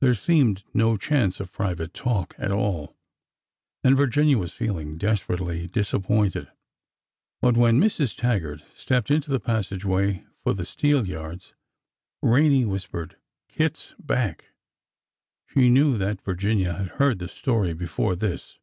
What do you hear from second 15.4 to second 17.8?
She knew that Virginia had heard the story